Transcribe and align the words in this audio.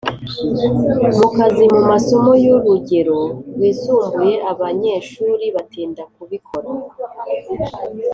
mu 1.17 1.27
kazi 1.35 1.63
Mu 1.73 1.81
masomo 1.91 2.31
y 2.43 2.47
urugero 2.55 3.19
rwisumbuye 3.53 4.35
abanyeshuri 4.51 5.45
batinda 5.55 6.03
kubikora 6.15 6.69